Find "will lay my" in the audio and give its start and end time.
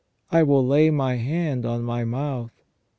0.41-1.17